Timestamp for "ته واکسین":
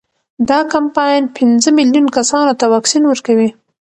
2.59-3.03